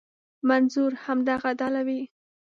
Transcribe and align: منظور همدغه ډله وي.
منظور 0.49 0.91
همدغه 1.05 1.49
ډله 1.59 1.81
وي. 1.87 2.01